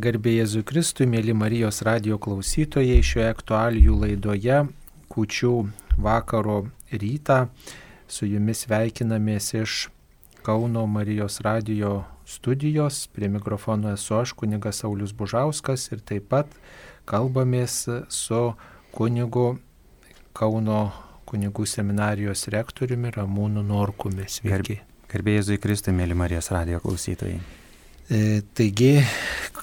[0.00, 4.62] Garbė Jėzui Kristui, mėly Marijos radio klausytojai, šioje aktualijų laidoje
[5.12, 5.50] kučių
[6.00, 7.50] vakaro rytą
[8.08, 9.76] su jumis veikinamės iš
[10.42, 13.04] Kauno Marijos radio studijos.
[13.12, 16.48] Prie mikrofono esu aš, kunigas Saulis Bužauskas ir taip pat
[17.04, 18.42] kalbamės su
[18.96, 19.58] kunigu
[20.32, 20.86] Kauno
[21.28, 24.24] kunigų seminarijos rektoriumi Ramūnu Norkumi.
[24.24, 24.80] Sveiki.
[25.12, 27.60] Garbė Jėzui Kristui, mėly Marijos radio klausytojai.
[28.12, 29.00] E, taigi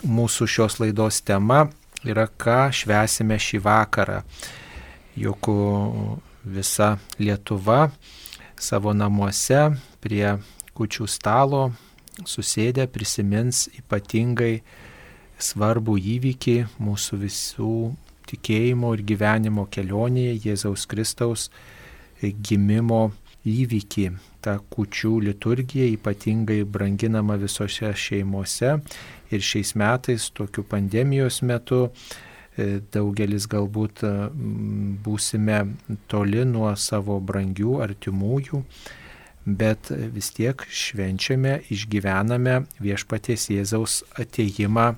[0.09, 1.68] mūsų šios laidos tema
[2.02, 4.23] yra, ką švesime šį vakarą.
[5.19, 5.50] Juk
[6.50, 7.92] visa Lietuva
[8.57, 9.68] savo namuose
[10.01, 10.32] prie
[10.73, 11.61] kučių stalo
[12.25, 14.64] susėdę prisimins ypatingai
[15.37, 17.75] svarbų įvykį mūsų visų
[18.31, 21.51] tikėjimo ir gyvenimo kelionėje Jėzaus Kristaus
[22.20, 23.11] gimimo
[23.45, 24.09] įvykį
[24.42, 28.75] ta kučių liturgija ypatingai branginama visose šeimose
[29.32, 31.88] ir šiais metais, tokiu pandemijos metu,
[32.58, 34.14] e, daugelis galbūt e,
[35.06, 35.59] būsime
[36.12, 38.64] toli nuo savo brangių artimųjų,
[39.59, 44.94] bet vis tiek švenčiame, išgyvename viešpaties Jėzaus ateimą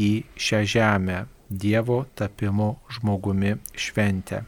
[0.00, 4.44] į šią žemę, Dievo tapimo žmogumi šventę.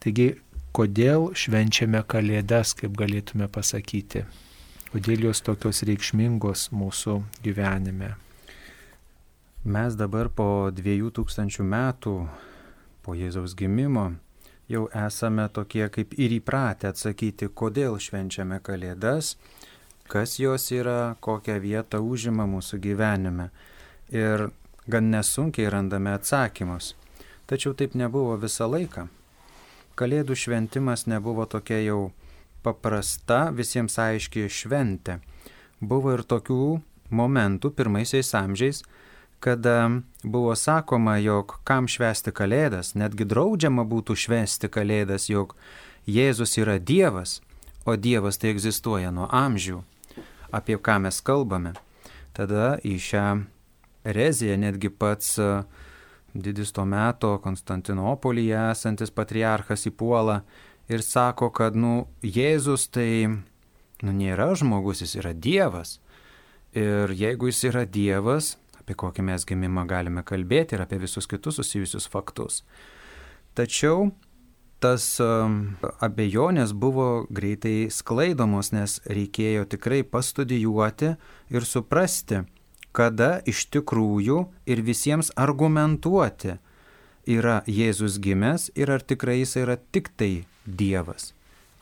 [0.00, 0.30] Taigi
[0.76, 4.26] kodėl švenčiame Kalėdas, kaip galėtume pasakyti,
[4.92, 8.12] kodėl jos tokios reikšmingos mūsų gyvenime.
[9.64, 12.14] Mes dabar po dviejų tūkstančių metų,
[13.02, 14.10] po Jėzaus gimimo,
[14.68, 19.34] jau esame tokie kaip ir įpratę atsakyti, kodėl švenčiame Kalėdas,
[20.12, 23.48] kas jos yra, kokią vietą užima mūsų gyvenime.
[24.12, 24.50] Ir
[24.86, 26.92] gan nesunkiai randame atsakymus.
[27.48, 29.08] Tačiau taip nebuvo visą laiką.
[29.96, 32.00] Kalėdų šventimas nebuvo tokia jau
[32.60, 35.22] paprasta, visiems aiškiai šventė.
[35.80, 36.58] Buvo ir tokių
[37.16, 38.82] momentų pirmaisiais amžiais,
[39.40, 45.56] kada buvo sakoma, jog kam švesti Kalėdas, netgi draudžiama būtų švesti Kalėdas, jog
[46.04, 47.40] Jėzus yra Dievas,
[47.88, 49.80] o Dievas tai egzistuoja nuo amžių.
[50.52, 51.72] Apie ką mes kalbame?
[52.36, 53.26] Tada į šią
[54.04, 55.64] ereziją netgi pats uh,
[56.42, 60.40] didis to meto Konstantinopolyje esantis patriarchas įpuola
[60.88, 63.26] ir sako, kad, nu, Jėzus tai,
[64.02, 65.98] nu, nėra žmogus, jis yra Dievas.
[66.76, 71.58] Ir jeigu jis yra Dievas, apie kokį mes gimimą galime kalbėti ir apie visus kitus
[71.58, 72.62] susijusius faktus.
[73.56, 74.10] Tačiau
[74.82, 81.14] tas um, abejonės buvo greitai sklaidomos, nes reikėjo tikrai pastudijuoti
[81.50, 82.44] ir suprasti,
[82.96, 86.56] kada iš tikrųjų ir visiems argumentuoti
[87.26, 91.34] yra Jėzus gimęs ir ar tikrai jis yra tik tai Dievas.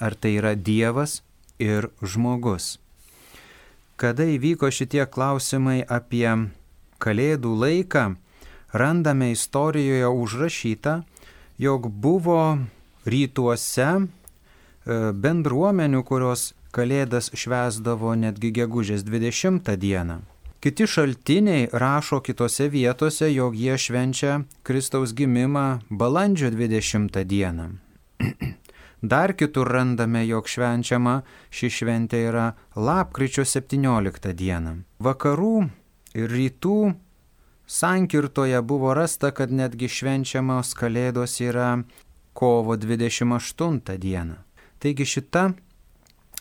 [0.03, 1.23] Ar tai yra Dievas
[1.63, 2.79] ir žmogus.
[3.97, 6.27] Kada įvyko šitie klausimai apie
[6.99, 8.05] Kalėdų laiką,
[8.75, 11.03] randame istorijoje užrašyta,
[11.63, 12.59] jog buvo
[13.07, 14.05] rytuose e,
[15.13, 20.25] bendruomenių, kurios Kalėdas švesdavo netgi gegužės 20 dieną.
[20.65, 27.67] Kiti šaltiniai rašo kitose vietose, jog jie švenčia Kristaus gimimą balandžio 20 dieną.
[29.13, 31.19] Dar kitur randame, jog švenčiama
[31.53, 32.47] ši šventė yra
[32.81, 34.73] lapkričio 17 dieną.
[35.05, 35.67] Vakarų
[36.17, 36.79] ir rytų
[37.67, 41.75] sankirtoje buvo rasta, kad netgi švenčiamos kalėdos yra
[42.33, 44.41] kovo 28 dieną.
[44.81, 45.51] Taigi šita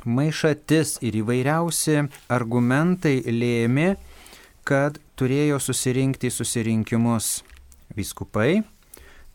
[0.06, 2.00] maišatis ir įvairiausi
[2.32, 3.92] argumentai lėmė,
[4.64, 7.44] kad turėjo susirinkti į susirinkimus
[7.96, 8.64] viskupai,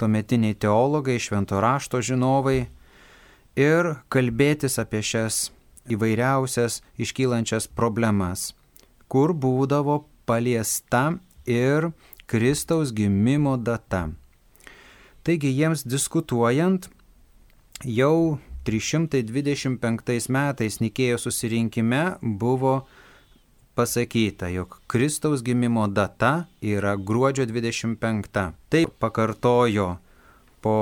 [0.00, 2.68] tuometiniai teologai, švento rašto žinovai
[3.58, 5.48] ir kalbėtis apie šias
[5.88, 8.52] įvairiausias iškylančias problemas,
[9.08, 11.18] kur būdavo paliesta
[11.48, 11.90] ir
[12.28, 14.08] Kristaus gimimo data.
[15.24, 16.88] Taigi jiems diskutuojant,
[17.84, 18.38] jau
[18.68, 22.82] 325 metais Nikėjo susirinkime buvo
[23.78, 28.52] pasakyta, jog Kristaus gimimo data yra gruodžio 25.
[28.68, 29.96] Taip pakartojo
[30.60, 30.78] po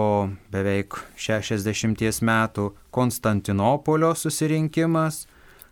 [0.49, 5.27] beveik 60 metų Konstantinopolio susirinkimas,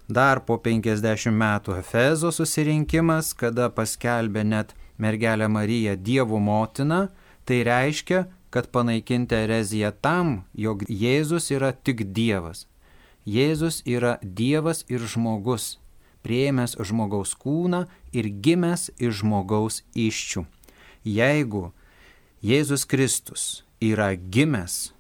[0.09, 7.07] dar po 50 metų Efezo susirinkimas, kada paskelbė net mergelę Mariją Dievo motiną,
[7.49, 12.67] tai reiškia, kad panaikinti ereziją tam, jog Jėzus yra tik Dievas.
[13.25, 15.79] Jėzus yra Dievas ir žmogus
[16.25, 17.85] prieimęs žmogaus kūną
[18.17, 20.45] ir gimęs iš žmogaus iščių.
[21.05, 21.71] Jeigu
[22.45, 24.95] Jėzus Kristus yra gimęs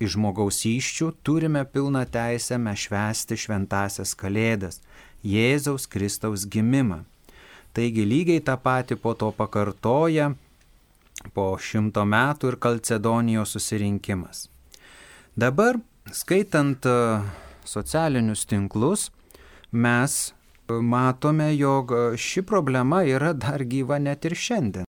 [0.00, 4.82] iš žmogaus iščių, turime pilną teisę mes švęsti šventasias kalėdas,
[5.24, 7.02] Jėzaus Kristaus gimimą.
[7.76, 10.30] Taigi lygiai tą patį po to pakartoja
[11.34, 14.46] po šimto metų ir Kalcedonijos susirinkimas.
[15.36, 15.80] Dabar,
[16.12, 16.96] skaitant e,
[17.64, 19.10] socialinius tinklus,
[19.72, 20.32] mes
[20.70, 24.86] matome, jog ši problema yra dar gyva net ir šiandien.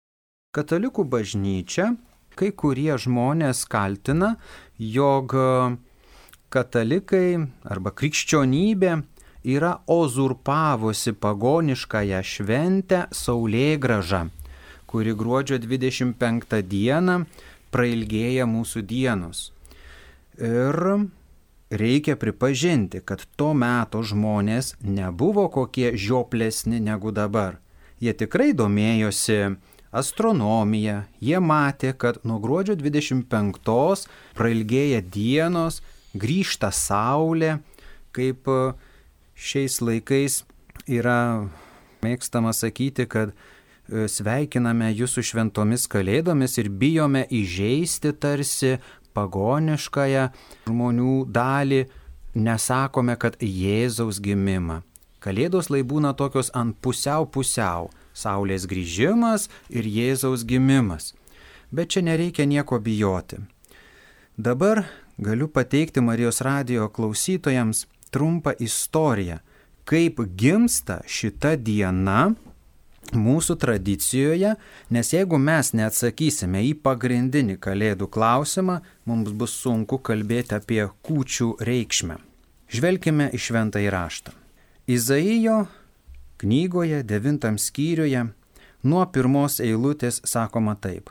[0.55, 1.91] Katalikų bažnyčia,
[2.37, 4.35] kai kurie žmonės kaltina,
[4.77, 5.35] jog
[6.53, 7.27] katalikai
[7.67, 8.93] arba krikščionybė
[9.47, 14.27] yra uzurpavusi pagoniškąją šventę Saulėgražą,
[14.87, 17.21] kuri gruodžio 25 dieną
[17.71, 19.51] prailgėja mūsų dienos.
[20.37, 21.07] Ir
[21.69, 27.59] reikia pripažinti, kad to meto žmonės nebuvo kokie žioplesni negu dabar.
[27.99, 29.57] Jie tikrai domėjosi
[29.91, 35.81] astronomija, jie matė, kad nuo gruodžio 25 prailgėja dienos,
[36.17, 37.57] grįžta saulė,
[38.15, 38.59] kaip e,
[39.37, 40.43] šiais laikais
[40.87, 41.47] yra
[42.05, 48.77] mėgstama sakyti, kad e, sveikiname jūsų šventomis kalėdomis ir bijome įžeisti tarsi
[49.17, 50.27] pagoniškąją
[50.69, 51.81] žmonių dalį,
[52.37, 54.83] nesakome, kad Jėzaus gimimą.
[55.23, 57.89] Kalėdos lai būna tokios ant pusiau pusiau-
[58.21, 61.13] Saulės grįžimas ir Jėzaus gimimas.
[61.71, 63.37] Bet čia nereikia nieko bijoti.
[64.37, 64.85] Dabar
[65.19, 69.39] galiu pateikti Marijos radio klausytojams trumpą istoriją,
[69.85, 72.35] kaip gimsta šita diena
[73.15, 74.55] mūsų tradicijoje,
[74.91, 82.17] nes jeigu mes neatsakysime į pagrindinį kalėdų klausimą, mums bus sunku kalbėti apie kūčių reikšmę.
[82.67, 84.33] Žvelkime į šventą įraštą.
[84.87, 85.67] Izaijo
[86.37, 88.25] knygoje devintam skyriuje
[88.83, 91.09] nuo pirmos eilutės sakoma taip.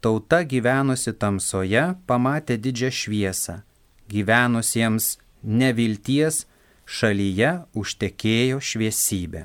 [0.00, 3.60] Tauta gyvenusi tamsoje pamatė didžią šviesą,
[4.08, 6.46] gyvenusiems nevilties
[6.88, 9.44] šalyje užtekėjo šviesybė.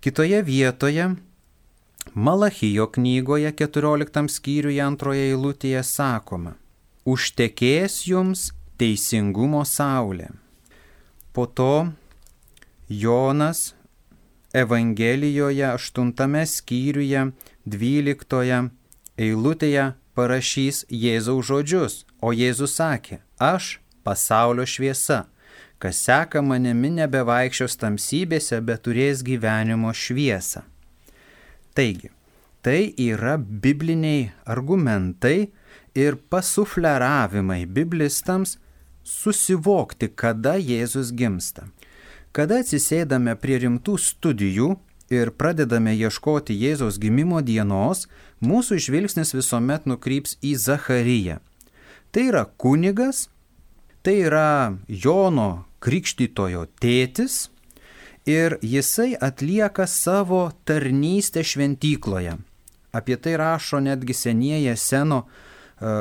[0.00, 1.14] Kitoje vietoje
[2.14, 6.52] Malachijo knygoje 14 skyriuje antroje eilutėje sakoma,
[7.02, 8.44] užtekės jums
[8.78, 10.28] teisingumo saulė.
[11.34, 11.90] Po to
[12.86, 13.74] Jonas
[14.54, 17.24] Evangelijoje 8 skyriuje
[17.66, 18.70] 12
[19.18, 25.24] eilutėje parašys Jėzaus žodžius, o Jėzus sakė, aš pasaulio šviesa
[25.78, 30.64] kas seka manimi nebevaikščios tamsybėse, bet turės gyvenimo šviesą.
[31.78, 32.10] Taigi,
[32.62, 35.50] tai yra bibliniai argumentai
[35.94, 38.56] ir pasufleravimai biblistams
[39.06, 41.68] susivokti, kada Jėzus gimsta.
[42.34, 44.74] Kada atsisėdame prie rimtų studijų
[45.14, 48.06] ir pradedame ieškoti Jėzaus gimimo dienos,
[48.44, 51.38] mūsų žvilgsnis visuomet nukryps į Zacharyją.
[52.12, 53.28] Tai yra kunigas,
[54.02, 57.48] tai yra Jono krikštytojo tėtis
[58.28, 62.36] ir jisai atlieka savo tarnystę šventykloje.
[62.92, 65.28] Apie tai rašo netgi senieji seno e,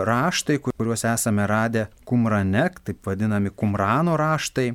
[0.07, 4.73] raštai, kuriuos esame radę Kumrane, taip vadinami Kumrano raštai.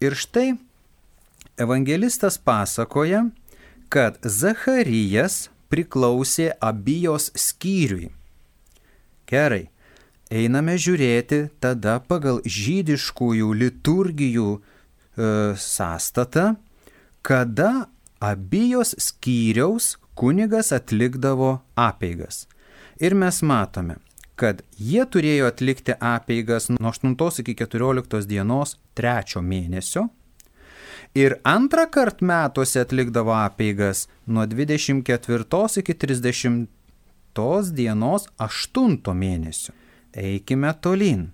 [0.00, 0.54] Ir štai
[1.60, 3.26] evangelistas pasakoja,
[3.90, 8.10] kad Zacharijas priklausė abijos skyriui.
[9.30, 9.68] Gerai,
[10.30, 14.60] einame žiūrėti tada pagal žydiškųjų liturgijų e,
[15.58, 16.54] sąstatą,
[17.22, 17.88] kada
[18.20, 22.46] abijos skyriaus kunigas atlikdavo apeigas.
[23.00, 23.96] Ir mes matome,
[24.36, 30.08] kad jie turėjo atlikti apeigas nuo 8 iki 14 dienos trečio mėnesio
[31.14, 36.66] ir antrą kartą metuose atlikdavo apeigas nuo 24 iki 30
[37.74, 39.79] dienos 8 mėnesio
[40.14, 41.30] eikime tolyn.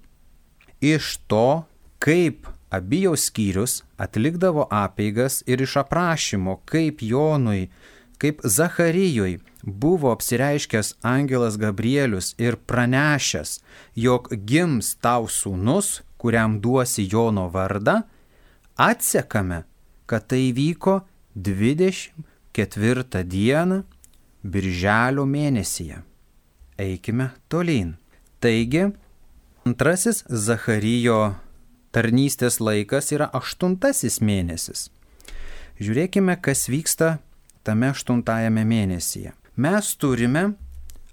[0.81, 1.65] Iš to,
[1.99, 7.71] kaip abiejos skyrius atlikdavo apeigas ir iš aprašymo, kaip Jonui,
[8.19, 13.61] kaip Zacharijui buvo apsireiškęs angelas Gabrielius ir pranešęs,
[13.95, 18.01] jog gims tau sūnus, kuriam duosi Jono vardą,
[18.77, 19.63] atsekame,
[20.07, 21.01] kad tai vyko
[21.35, 23.83] 24 dieną
[24.47, 26.03] Birželio mėnesyje.
[26.79, 27.97] Eikime tolyn.
[28.47, 28.85] Taigi,
[29.67, 31.35] antrasis Zacharyjo
[31.91, 34.85] tarnystės laikas yra aštuntasis mėnesis.
[35.83, 37.17] Žiūrėkime, kas vyksta
[37.67, 39.33] tame aštuntajame mėnesyje.
[39.59, 40.45] Mes turime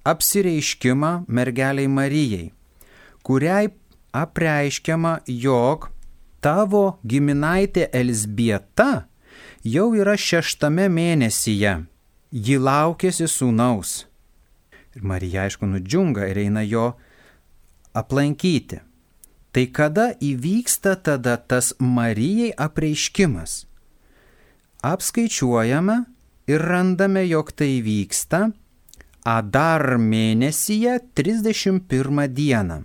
[0.05, 2.51] apsireiškimą mergeliai Marijai,
[3.25, 3.71] kuriai
[4.13, 5.87] apreiškiama, jog
[6.37, 9.07] tavo giminaitė Elsbieta
[9.65, 11.79] jau yra šeštame mėnesyje.
[12.29, 14.03] Ji laukėsi sūnaus.
[14.93, 16.91] Ir Marija, aišku, nudžiunga ir eina jo
[17.93, 18.81] aplankyti.
[19.53, 23.67] Tai kada įvyksta tada tas Marijai apreiškimas?
[24.83, 25.99] Apskaičiuojame,
[26.47, 28.49] ir randame, jog tai vyksta
[29.23, 32.81] Adar mėnesyje 31 dieną.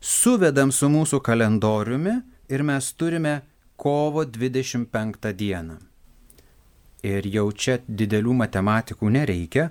[0.00, 2.14] Suvedam su mūsų kalendoriumi
[2.48, 3.34] ir mes turime
[3.76, 5.76] kovo 25 dieną.
[7.04, 9.68] Ir jau čia didelių matematikų nereikia,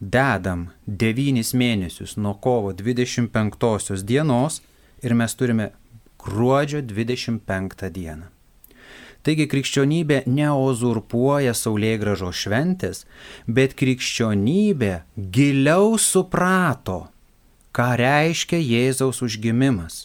[0.00, 4.62] dedam 9 mėnesius nuo kovo 25 dienos
[5.02, 5.70] ir mes turime
[6.20, 8.32] gruodžio 25 dieną.
[9.26, 13.02] Taigi krikščionybė neozurpuoja Saulėgražo šventės,
[13.50, 14.92] bet krikščionybė
[15.34, 17.08] giliau suprato,
[17.74, 20.04] ką reiškia Jėzaus užgimimas.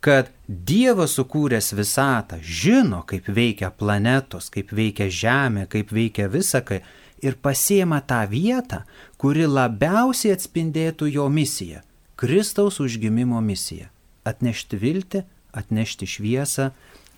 [0.00, 6.82] Kad Dievas sukūręs visatą žino, kaip veikia planetos, kaip veikia Žemė, kaip veikia visakai
[7.24, 8.82] ir pasiema tą vietą,
[9.18, 11.80] kuri labiausiai atspindėtų jo misiją-
[12.20, 13.88] Kristaus užgimimo misiją-
[14.30, 16.70] atnešti viltį, atnešti šviesą,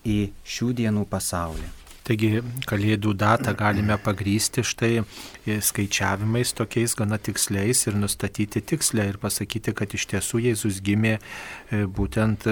[0.06, 1.68] į šių dienų pasaulį.
[2.06, 2.38] Taigi
[2.70, 5.00] kalėdų datą galime pagrysti štai
[5.42, 11.82] skaičiavimais tokiais gana tiksliais ir nustatyti tikslę ir pasakyti, kad iš tiesų Jėzus gimė e,
[11.98, 12.46] būtent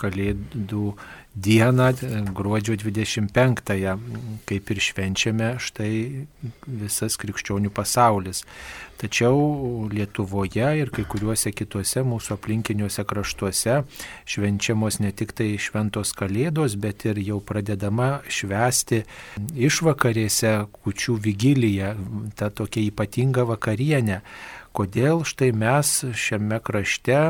[0.00, 0.94] kalėdų
[1.36, 1.92] dieną,
[2.32, 3.98] gruodžio 25-ąją,
[4.48, 5.92] kaip ir švenčiame štai
[6.66, 8.42] visas krikščionių pasaulis.
[8.96, 13.82] Tačiau Lietuvoje ir kai kuriuose kituose mūsų aplinkiniuose kraštuose
[14.24, 19.02] švenčiamos ne tik tai šventos kalėdos, bet ir jau pradedama švesti
[19.68, 21.92] išvakarėse kučių vigilyje,
[22.40, 24.22] ta tokia ypatinga vakarienė
[24.76, 27.20] kodėl štai mes šiame krašte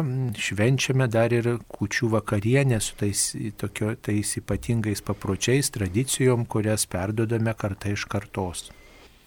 [0.46, 3.28] švenčiame dar ir kučių vakarienę su tais,
[3.60, 8.66] tokio, tais ypatingais papročiais, tradicijom, kurias perdodame kartą iš kartos.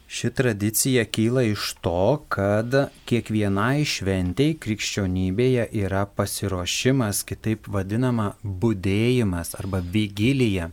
[0.09, 2.73] Ši tradicija kyla iš to, kad
[3.07, 10.71] kiekvienai šventėjai krikščionybėje yra pasiruošimas, kitaip vadinama būdėjimas arba vigilija.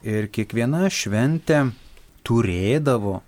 [0.00, 1.66] Ir kiekviena šventė
[2.24, 3.18] turėdavo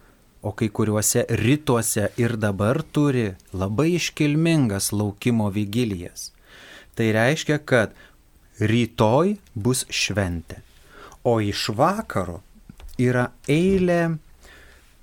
[0.42, 6.32] o kai kuriuose rytuose ir dabar turi labai iškilmingas laukimo vigilijas.
[6.94, 7.94] Tai reiškia, kad
[8.61, 10.61] rytoj bus šventė,
[11.25, 12.42] o iš vakaro
[13.00, 14.18] yra eilė,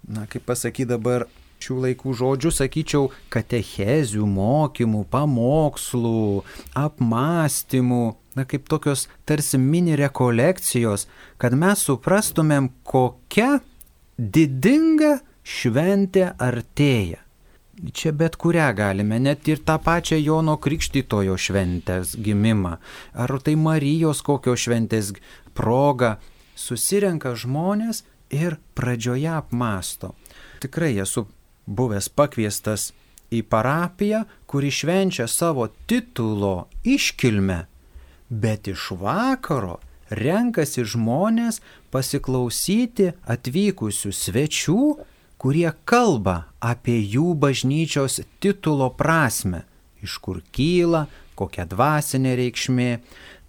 [0.10, 1.26] na kaip pasakyti dabar,
[1.60, 6.44] šių laikų žodžių, sakyčiau, katechezių, mokymų, pamokslų,
[6.80, 8.04] apmąstymų,
[8.38, 11.08] na kaip tokios tarsi mini rekolekcijos,
[11.42, 13.60] kad mes suprastumėm, kokia
[14.20, 15.18] didinga
[15.50, 17.24] šventė artėja.
[17.96, 22.76] Čia bet kurią galime, net ir tą pačią Jono Krikštytojo šventės gimimą,
[23.16, 25.14] ar tai Marijos kokio šventės
[25.56, 26.18] proga,
[26.60, 28.04] susirenka žmonės
[28.36, 30.12] ir pradžioje apmasto.
[30.60, 31.26] Tikrai esu
[31.66, 32.90] buvęs pakviestas
[33.32, 37.62] į parapiją, kuri švenčia savo titulo iškilmę,
[38.30, 39.78] bet iš vakaro
[40.10, 41.62] renkasi žmonės
[41.94, 44.84] pasiklausyti atvykusių svečių
[45.40, 49.64] kurie kalba apie jų bažnyčios titulo prasme,
[50.04, 51.08] iš kur kyla,
[51.40, 52.92] kokia dvasinė reikšmė.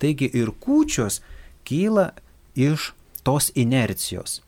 [0.00, 1.20] Taigi ir kūčios
[1.66, 2.12] kyla
[2.54, 2.92] iš
[3.26, 4.40] tos inercijos.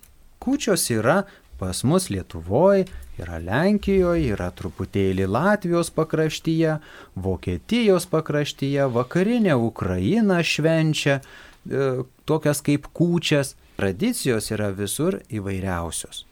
[0.42, 1.22] Kūčios yra
[1.58, 2.88] pas mus Lietuvoje,
[3.20, 6.78] yra Lenkijoje, yra truputėlį Latvijos pakraštyje,
[7.14, 13.54] Vokietijos pakraštyje, vakarinė Ukraina švenčia e, tokias kaip kūčias.
[13.78, 16.26] Tradicijos yra visur įvairiausios.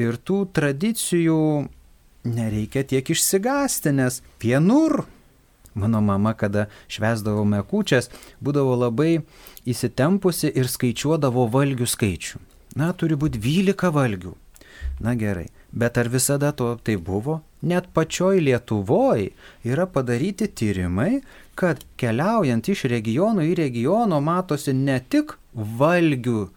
[0.00, 1.40] Ir tų tradicijų
[2.24, 5.02] nereikia tiek išsigasti, nes vienur
[5.74, 8.10] Mano mama, kada švesdavome kūčias,
[8.42, 9.20] būdavo labai
[9.70, 12.40] įsitempusi ir skaičiuodavo valgių skaičių.
[12.80, 14.34] Na, turi būti 12 valgių.
[15.00, 17.40] Na gerai, bet ar visada to tai buvo?
[17.62, 19.30] Net pačioj Lietuvoje
[19.68, 21.20] yra padaryti tyrimai,
[21.54, 26.50] kad keliaujant iš regiono į regiono matosi ne tik valgių e,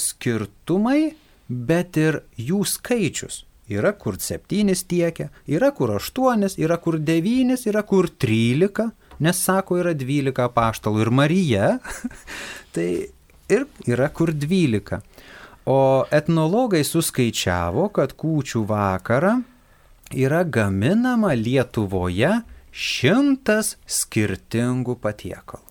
[0.00, 1.14] skirtumai,
[1.48, 3.44] bet ir jų skaičius.
[3.72, 8.90] Yra kur septynis tiekia, yra kur aštuonis, yra kur devynis, yra kur trylika,
[9.24, 11.70] nes sako yra dvylika paštalų ir Marija,
[12.76, 12.88] tai
[13.48, 15.00] ir yra kur dvylika.
[15.64, 19.38] O etnologai suskaičiavo, kad kūčių vakarą
[20.12, 22.42] yra gaminama Lietuvoje
[22.74, 25.63] šimtas skirtingų patiekalų.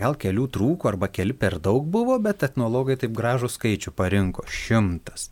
[0.00, 5.30] Gal kelių trūko arba keli per daug buvo, bet etnologai taip gražų skaičių parinko- šimtas.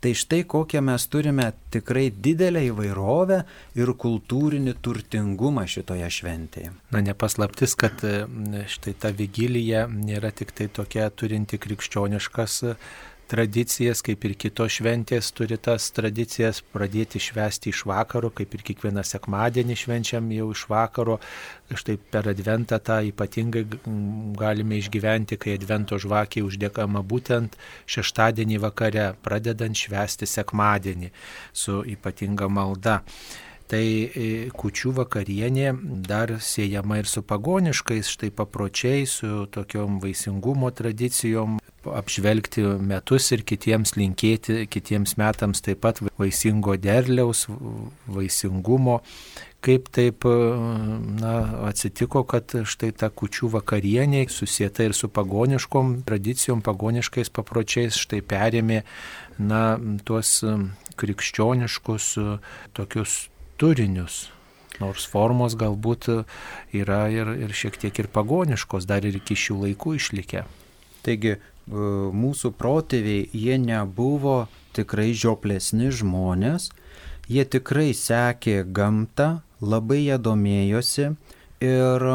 [0.00, 3.42] Tai štai kokią mes turime tikrai didelę įvairovę
[3.76, 6.70] ir kultūrinį turtingumą šitoje šventėje.
[6.90, 8.00] Na, nepaslaptis, kad
[8.74, 12.56] štai ta vigilija nėra tik tai tokia turinti krikščioniškas
[13.30, 19.04] tradicijas, kaip ir kitos šventės turi tas tradicijas pradėti švęsti iš vakaro, kaip ir kiekvieną
[19.06, 21.18] sekmadienį švenčiam jau iš vakaro.
[21.70, 23.62] Štai per adventą tą ypatingai
[24.40, 27.54] galime išgyventi, kai advento žvakė uždėkama būtent
[27.90, 31.12] šeštadienį vakare, pradedant švęsti sekmadienį
[31.54, 32.98] su ypatinga malda
[33.70, 35.72] tai e, kučių vakarienė
[36.06, 43.94] dar siejama ir su pagoniškais štai papročiais, su tokiom vaisingumo tradicijom, apžvelgti metus ir kitiems
[43.96, 47.46] linkėti, kitiems metams taip pat vaisingo derliaus,
[48.10, 49.00] vaisingumo.
[49.60, 51.32] Kaip taip na,
[51.68, 58.80] atsitiko, kad štai ta kučių vakarienė susieta ir su pagoniškom tradicijom, pagoniškais papročiais, štai perėmė
[59.36, 59.76] na,
[60.08, 60.38] tuos
[61.00, 62.14] krikščioniškus
[62.76, 63.18] tokius
[63.60, 64.28] turinius.
[64.80, 66.08] Nors formos galbūt
[66.72, 70.46] yra ir, ir šiek tiek ir pagoniškos, dar ir iki šių laikų išlikę.
[71.04, 71.36] Taigi
[71.70, 76.70] mūsų protėviai, jie nebuvo tikrai žioplesni žmonės,
[77.28, 81.10] jie tikrai sekė gamtą, labai ją domėjosi
[81.60, 82.06] ir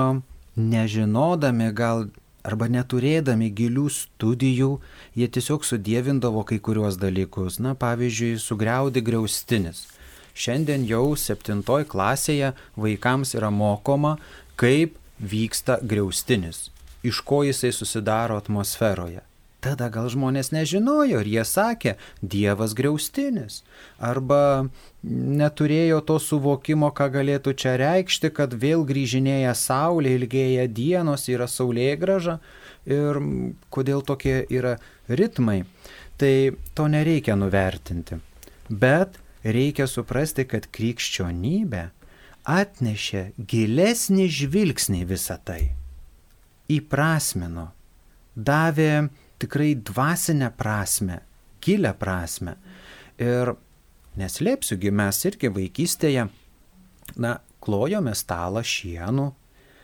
[0.55, 2.07] nežinodami gal
[2.45, 4.71] arba neturėdami gilių studijų,
[5.17, 7.57] jie tiesiog sudėvindavo kai kuriuos dalykus.
[7.59, 9.85] Na, pavyzdžiui, sugriaudi griaustinis.
[10.35, 14.17] Šiandien jau septintoj klasėje vaikams yra mokoma,
[14.59, 16.69] kaip vyksta griaustinis,
[17.07, 19.23] iš ko jisai susidaro atmosferoje.
[19.65, 23.63] Tada gal žmonės nežinojo ir jie sakė, Dievas griaustinis.
[23.97, 24.67] Arba
[25.01, 31.95] neturėjo to suvokimo, ką galėtų čia reikšti, kad vėl grįžinėja saulė, ilgėja dienos, yra saulė
[31.97, 32.37] graža
[32.85, 33.17] ir
[33.73, 34.75] kodėl tokie yra
[35.09, 35.63] ritmai.
[36.21, 36.35] Tai
[36.77, 38.21] to nereikia nuvertinti.
[38.69, 41.83] Bet reikia suprasti, kad krikščionybė
[42.45, 45.61] atnešė gilesnį žvilgsnį visą tai.
[46.71, 47.69] Įprasmino,
[48.35, 49.07] davė
[49.41, 51.19] tikrai dvasinę prasme,
[51.61, 52.55] gilę prasme.
[53.21, 53.53] Ir
[54.19, 56.27] neslėpsiugi, mes irgi vaikystėje,
[57.21, 57.33] na,
[57.65, 59.31] klojome stalą šienu,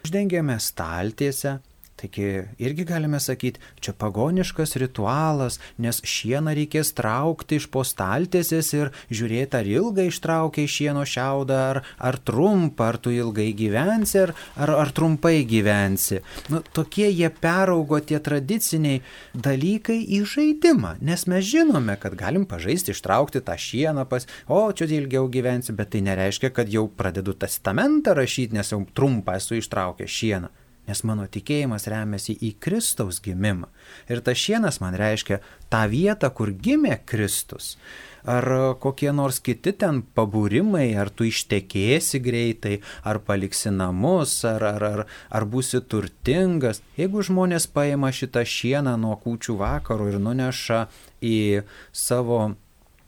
[0.06, 1.60] uždengėme staltiesę,
[2.02, 9.60] Taigi irgi galime sakyti, čia pagoniškas ritualas, nes šieną reikės traukti iš postaltėsės ir žiūrėti,
[9.60, 14.94] ar ilgai ištraukiai šieno šiaudą, ar, ar trumpą, ar tu ilgai gyvensi, ar, ar, ar
[14.98, 16.24] trumpai gyvensi.
[16.50, 19.04] Nu, tokie jie peraugo tie tradiciniai
[19.38, 24.90] dalykai į žaidimą, nes mes žinome, kad galim pažaisti, ištraukti tą šieną pas, o čia
[24.90, 30.18] ilgiau gyvensi, bet tai nereiškia, kad jau pradedu testamentą rašyti, nes jau trumpą esu ištraukęs
[30.18, 30.52] šieną
[30.88, 33.70] nes mano tikėjimas remiasi į Kristaus gimimą.
[34.12, 35.42] Ir tas šienas man reiškia
[35.72, 37.76] tą vietą, kur gimė Kristus.
[38.22, 38.46] Ar
[38.78, 45.06] kokie nors kiti ten pabūrimai, ar tu ištekėsi greitai, ar paliksi namus, ar, ar, ar,
[45.30, 46.84] ar būsi turtingas.
[47.00, 50.84] Jeigu žmonės paima šitą šieną nuo kūčių vakaro ir nuneša
[51.26, 52.44] į savo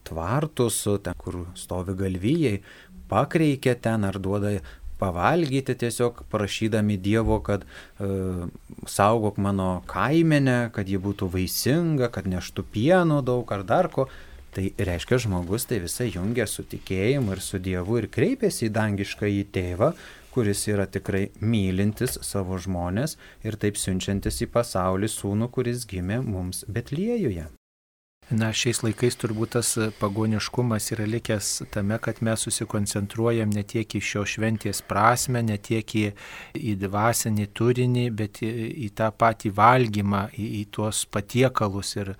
[0.03, 2.57] tvartus, ten kur stovi galvijai,
[3.09, 4.57] pakreikia ten ar duoda
[5.03, 8.09] pavalgyti tiesiog prašydami Dievo, kad e,
[8.87, 14.07] saugok mano kaimenę, kad ji būtų vaisinga, kad neštų pieno daug ar dar ko.
[14.53, 19.31] Tai reiškia, žmogus tai visai jungia su tikėjimu ir su Dievu ir kreipiasi į dangišką
[19.39, 19.89] į tėvą,
[20.33, 26.63] kuris yra tikrai mylintis savo žmonės ir taip siunčiantis į pasaulį sūnų, kuris gimė mums
[26.69, 27.49] Betliejuje.
[28.31, 33.99] Na, šiais laikais turbūt tas pagoniškumas yra likęs tame, kad mes susikoncentruojam ne tiek į
[33.99, 36.05] šio šventės prasme, ne tiek į,
[36.55, 38.51] į dvasinį turinį, bet į,
[38.87, 41.93] į tą patį valgymą, į, į tuos patiekalus.
[41.99, 42.13] Ir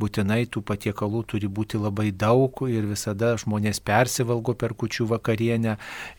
[0.00, 5.76] būtinai tų patiekalų turi būti labai daug ir visada žmonės persivalgo per kučių vakarienę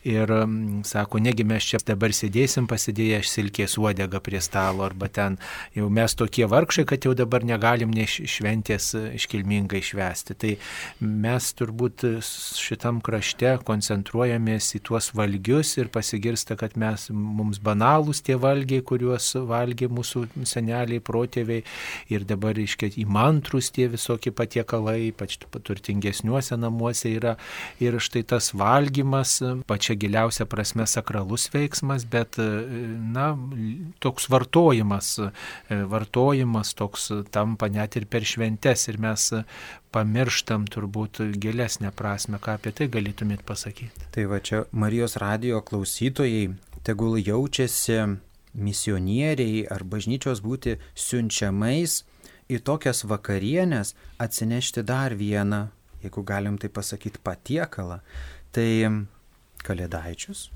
[0.08, 5.38] ir mm, sako, negi mes čia dabar sėdėsim pasidėję silkės uodegą prie stalo, arba ten
[5.76, 10.36] jau mes tokie vargšai, kad jau dabar negalim ne šventės iškilmingai švęsti.
[10.40, 10.52] Tai
[11.00, 12.04] mes turbūt
[12.58, 19.32] šitam krašte koncentruojamės į tuos valgius ir pasigirsta, kad mes, mums banalūs tie valgiai, kuriuos
[19.48, 21.64] valgė mūsų seneliai, protėviai
[22.12, 27.36] ir dabar, iškiai, įmantrus tie visokie patiekalai, ypač turtingesniuose namuose yra.
[27.82, 29.38] Ir štai tas valgymas,
[29.70, 33.32] pačia giliausia prasme sakralus veiksmas, bet, na,
[34.02, 35.16] toks vartojimas,
[35.68, 39.30] vartojimas toks tampa net ir per šventes ir mes
[39.90, 44.10] pamirštam turbūt gilesnę prasme, ką apie tai galėtumėt pasakyti.
[44.14, 46.50] Tai va čia Marijos radio klausytojai
[46.86, 47.98] tegul jaučiasi
[48.54, 52.00] misionieriai ar bažnyčios būti siunčiamais
[52.50, 55.68] į tokias vakarienės atsinešti dar vieną,
[56.02, 58.00] jeigu galim tai pasakyti, patiekalą.
[58.50, 58.70] Tai
[59.62, 60.48] kalėdaičius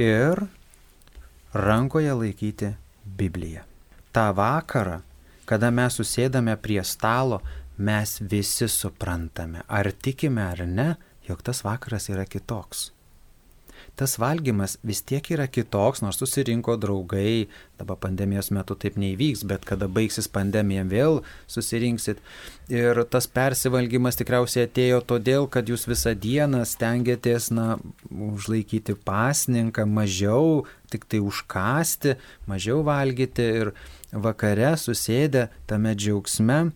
[0.00, 0.46] ir
[1.52, 2.72] rankoje laikyti
[3.04, 3.66] Bibliją.
[4.12, 5.02] Ta vakarą,
[5.44, 7.42] kada mes susėdame prie stalo,
[7.76, 10.94] mes visi suprantame, ar tikime ar ne,
[11.28, 12.90] jog tas vakaras yra kitoks
[13.96, 17.48] tas valgymas vis tiek yra kitoks, nors susirinko draugai,
[17.80, 22.20] dabar pandemijos metu taip neįvyks, bet kada baigsis pandemija vėl susirinksit.
[22.72, 27.76] Ir tas persivalgymas tikriausiai atėjo todėl, kad jūs visą dieną stengiatės, na,
[28.10, 32.16] užlaikyti pasninką, mažiau, tik tai užkasti,
[32.50, 33.72] mažiau valgyti ir
[34.12, 36.66] vakare susėdę tame džiaugsme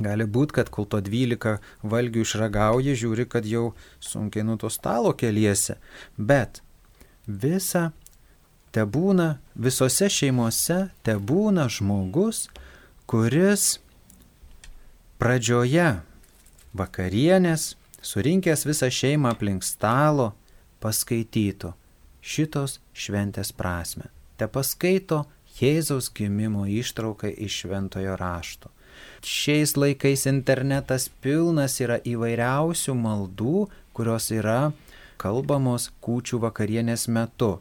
[0.00, 5.12] Gali būti, kad kol to 12 valgių išragauji, žiūri, kad jau sunkiai nuo to stalo
[5.12, 5.76] keliesi.
[6.16, 6.62] Bet
[7.26, 7.90] visa
[8.72, 12.46] te būna, visose šeimose te būna žmogus,
[13.10, 13.76] kuris
[15.20, 16.00] pradžioje
[16.72, 20.32] vakarienės, surinkęs visą šeimą aplink stalo,
[20.80, 21.74] paskaitytų
[22.24, 24.08] šitos šventės prasme.
[24.40, 25.26] Te paskaito
[25.60, 28.70] Jėzaus gimimo ištrauką iš šventojo rašto
[29.26, 34.72] šiais laikais internetas pilnas yra įvairiausių maldų, kurios yra
[35.20, 37.58] kalbamos kūčių vakarienės metu.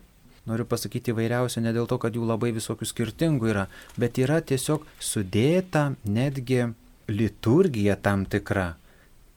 [0.50, 3.66] Noriu pasakyti įvairiausių ne dėl to, kad jų labai visokių skirtingų yra,
[4.00, 6.70] bet yra tiesiog sudėta netgi
[7.10, 8.74] liturgija tam tikra,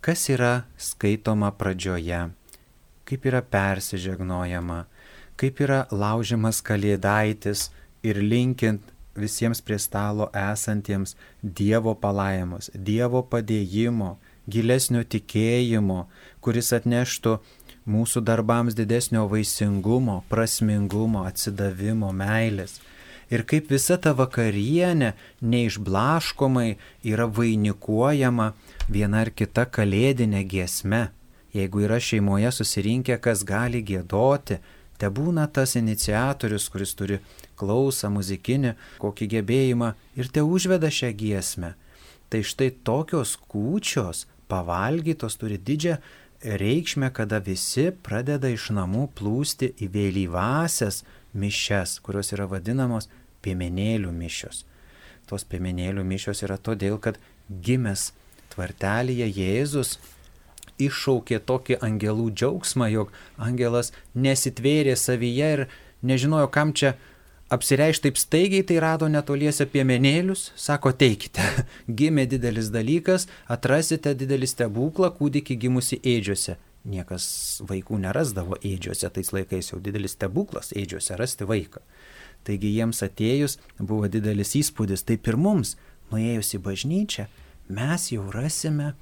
[0.00, 2.22] kas yra skaitoma pradžioje,
[3.08, 4.84] kaip yra persižegnojama,
[5.40, 7.70] kaip yra laužiamas kalėdaitis?
[8.02, 8.82] Ir linkint
[9.16, 14.16] visiems prie stalo esantiems Dievo palaimos, Dievo padėjimo,
[14.48, 16.06] gilesnio tikėjimo,
[16.40, 17.38] kuris atneštų
[17.86, 22.80] mūsų darbams didesnio vaisingumo, prasmingumo, atsidavimo, meilės.
[23.32, 26.76] Ir kaip visa ta vakarienė neišblaškomai
[27.08, 28.52] yra vainikuojama
[28.92, 31.08] viena ar kita kalėdinė giesme.
[31.52, 34.58] Jeigu yra šeimoje susirinkę, kas gali gėdoti,
[35.02, 37.16] te būna tas iniciatorius, kuris turi
[37.58, 41.72] klausą muzikinį, kokį gebėjimą ir te užveda šią giesmę.
[42.30, 45.96] Tai štai tokios kūčios pavalgytos turi didžią
[46.62, 51.02] reikšmę, kada visi pradeda iš namų plūsti į vėlyvasias
[51.34, 53.10] mišes, kurios yra vadinamos
[53.42, 54.62] piemenėlių mišios.
[55.26, 57.18] Tos piemenėlių mišios yra todėl, kad
[57.50, 58.12] gimęs
[58.54, 59.96] tvartelėje Jėzus
[60.88, 65.64] iššaukė tokį angelų džiaugsmą, jog angelas nesitvėrė savyje ir
[66.02, 66.94] nežinojo, kam čia
[67.52, 71.44] apsireišti taip staigiai, tai rado netoliese piemenėlius, sako, teikite,
[72.00, 76.56] gimė didelis dalykas, atrasite didelį stebuklą kūdikį gimusi ėdžiuose.
[76.92, 77.24] Niekas
[77.68, 81.84] vaikų nerasdavo ėdžiuose, tais laikais jau didelis stebuklas ėdžiuose rasti vaiką.
[82.42, 85.76] Taigi jiems atėjus buvo didelis įspūdis, taip ir mums,
[86.10, 87.28] nuėjus į bažnyčią,
[87.70, 88.94] mes jau rasime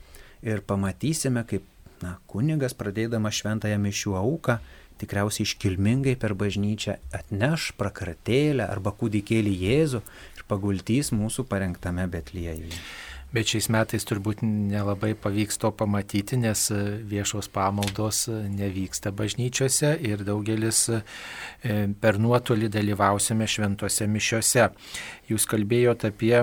[0.44, 1.64] ir pamatysime, kaip
[2.04, 4.58] na, kunigas pradėdamas šventąją mišių auką
[5.00, 10.02] tikriausiai iškilmingai per bažnyčią atneš prakartėlę arba kūdikėlį Jėzų
[10.36, 12.76] ir pagultys mūsų parengtame Betliejuje.
[13.30, 16.64] Bet šiais metais turbūt nelabai pavyks to pamatyti, nes
[17.06, 20.98] viešos pamaldos nevyksta bažnyčiose ir daugelis e,
[22.02, 24.64] per nuotolį dalyvausime šventose mišiose.
[25.30, 26.40] Jūs kalbėjote apie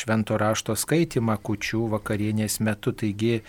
[0.00, 3.42] švento rašto skaitimą kučių vakarienės metu, taigi e,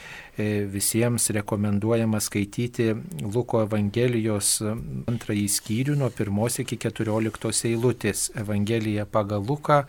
[0.74, 2.90] visiems rekomenduojama skaityti
[3.24, 8.28] Luko Evangelijos antrąjį skyrių nuo pirmos iki keturioliktos eilutės.
[8.44, 9.86] Evangelija pagal Luką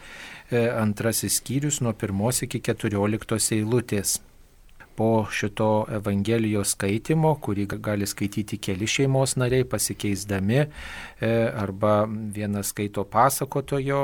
[0.52, 2.58] E, antrasis skyrius nuo pirmos iki
[2.92, 4.20] keturioliktos eilutės.
[4.92, 13.06] Po šito Evangelijos skaitimo, kurį gali skaityti keli šeimos nariai pasikeisdami, e, arba vienas skaito
[13.08, 14.02] pasakotojo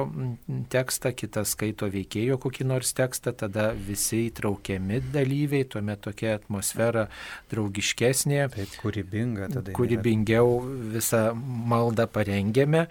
[0.73, 7.11] tekstą, kitas skaito veikėjo kokį nors tekstą, tada visi įtraukiami dalyviai, tuomet tokia atmosfera
[7.53, 8.47] draugiškesnė.
[8.57, 9.77] Taip, kūrybinga tada.
[9.77, 10.63] Kūrybingiau
[10.97, 12.89] visą maldą parengėme.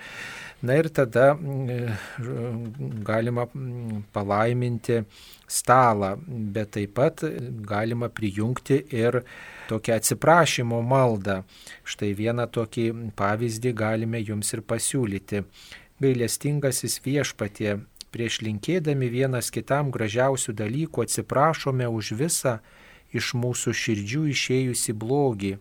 [0.62, 3.50] Na ir tada mm, galima
[4.14, 5.02] palaiminti
[5.48, 7.24] stalą, bet taip pat
[7.68, 9.22] galima prijungti ir
[9.70, 11.42] tokią atsiprašymo maldą.
[11.88, 12.88] Štai vieną tokį
[13.20, 15.44] pavyzdį galime jums ir pasiūlyti.
[16.04, 17.80] Gailestingasis viešpatie,
[18.12, 22.60] prieš linkėdami vienas kitam gražiausių dalykų atsiprašome už visą
[23.16, 25.56] iš mūsų širdžių išėjusi blogį,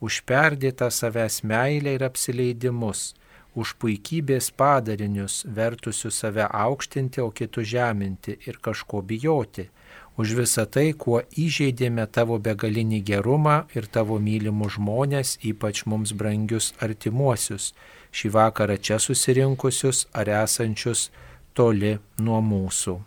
[0.00, 3.12] už perdėtą savęs meilę ir apsileidimus
[3.56, 9.70] už puikybės padarinius, vertusius save aukštinti, o kitus žeminti ir kažko bijoti,
[10.16, 16.72] už visą tai, kuo įžeidėme tavo begalinį gerumą ir tavo mylimus žmonės, ypač mums brangius
[16.80, 17.72] artimuosius,
[18.12, 21.10] šį vakarą čia susirinkusius ar esančius
[21.56, 23.00] toli nuo mūsų.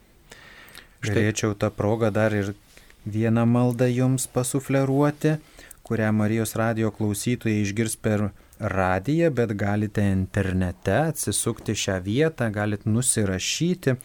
[0.99, 1.13] Štai.
[1.15, 2.53] Galėčiau tą progą dar ir
[3.05, 5.37] vieną maldą jums pasufleruoti,
[5.87, 13.95] kurią Marijos radio klausytojai išgirs per radiją, bet galite internete atsisukti šią vietą, galite nusirašyti
[13.95, 13.97] e,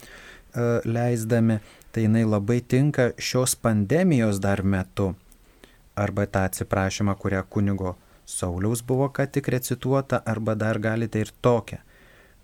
[0.85, 1.59] leisdami
[1.95, 5.14] tai jinai labai tinka šios pandemijos dar metu.
[5.95, 7.95] Arba tą atsiprašymą, kurią kunigo
[8.27, 11.79] Sauliaus buvo ką tik recituota, arba dar galite ir tokią.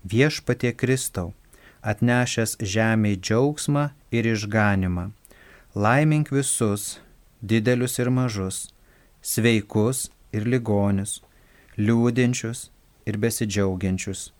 [0.07, 1.33] Viešpatie Kristau,
[1.81, 5.09] atnešęs žemiai džiaugsmą ir išganimą.
[5.75, 7.01] Laimink visus,
[7.41, 8.69] didelius ir mažus,
[9.21, 11.19] sveikus ir ligonius,
[11.77, 12.69] liūdinčius
[13.07, 14.31] ir besidžiaugiančius,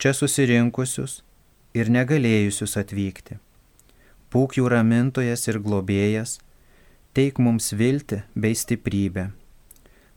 [0.00, 1.20] čia susirinkusius
[1.76, 3.38] ir negalėjusius atvykti.
[4.32, 6.38] Būk jų ramintojas ir globėjas,
[7.12, 9.28] teik mums viltį bei stiprybę.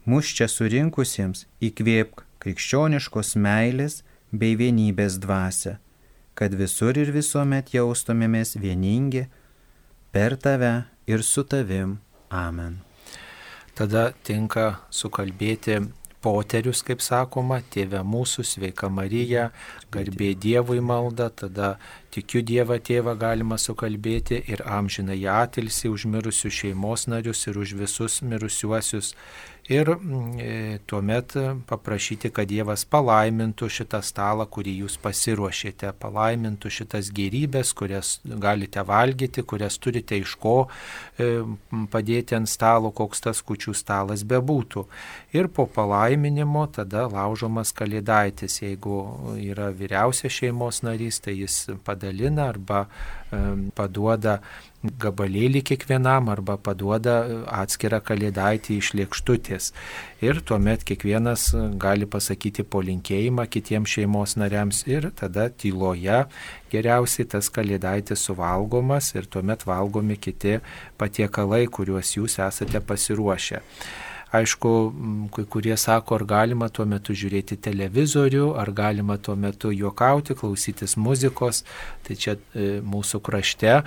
[0.08, 4.00] Mūsų čia surinkusiems įkvėpk krikščioniškos meilės
[4.32, 5.76] bei vienybės dvasę,
[6.38, 9.26] kad visur ir visuomet jaustumėmės vieningi
[10.12, 11.98] per tave ir su tavim.
[12.30, 12.80] Amen.
[13.76, 15.82] Tada tinka sukalbėti
[16.26, 19.50] poterius, kaip sakoma, tėvė mūsų, sveika Marija,
[19.94, 21.76] garbė Dievui malda, tada
[22.14, 27.76] tikiu Dievą tėvą galima sukalbėti ir amžiną į atilsį už mirusius šeimos narius ir už
[27.78, 29.12] visus mirusiuosius
[29.68, 31.34] ir mm, e, tuomet
[31.66, 39.42] paprašyti, kad Dievas palaimintų šitą stalą, kurį jūs pasiruošėte, palaimintų šitas gerybės, kurias galite valgyti,
[39.42, 40.56] kurias turite iš ko
[41.18, 41.42] e,
[41.92, 44.86] padėti ant stalo, koks tas kučių stalas bebūtų.
[45.36, 49.02] Ir po palaiminimo tada laužomas kalėdaitis, jeigu
[49.42, 52.86] yra vyriausias šeimos narys, tai jis padalina arba
[53.74, 54.40] paduoda
[55.02, 57.16] gabalėlį kiekvienam arba paduoda
[57.60, 59.70] atskirą kalėdaitį iš lėkštutės.
[60.24, 61.50] Ir tuomet kiekvienas
[61.82, 66.24] gali pasakyti polinkėjimą kitiems šeimos nariams ir tada tyloje
[66.72, 70.58] geriausiai tas kalėdaitis suvalgomas ir tuomet valgomi kiti
[70.98, 73.62] patiekalai, kuriuos jūs esate pasiruošę.
[74.36, 74.70] Aišku,
[75.34, 80.96] kai kurie sako, ar galima tuo metu žiūrėti televizorių, ar galima tuo metu juokauti, klausytis
[81.00, 81.62] muzikos.
[82.06, 83.78] Tai čia e, mūsų krašte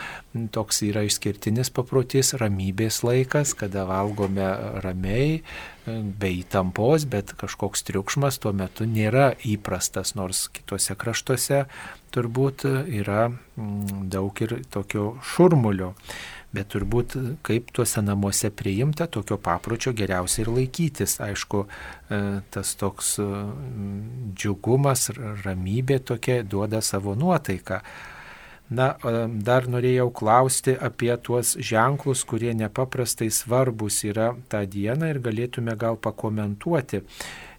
[0.55, 4.47] toks yra išskirtinis paprotys- ramybės laikas, kada valgome
[4.85, 11.65] ramiai, e, be įtampos, bet kažkoks triukšmas tuo metu nėra įprastas, nors kitose kraštuose
[12.11, 15.93] turbūt yra daug ir tokio šurmulio
[16.55, 21.19] bet turbūt kaip tuose namuose priimta, tokio papročio geriausia ir laikytis.
[21.21, 22.21] Aišku, e,
[22.53, 23.27] tas toks e,
[24.33, 25.09] džiugumas,
[25.43, 27.83] ramybė tokia duoda savo nuotaiką.
[28.69, 29.13] Na, e,
[29.45, 36.01] dar norėjau klausti apie tuos ženklus, kurie nepaprastai svarbus yra tą dieną ir galėtume gal
[36.01, 37.03] pakomentuoti.